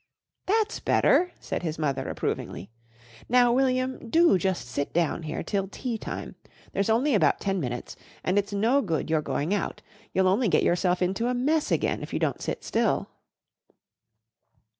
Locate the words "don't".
12.19-12.41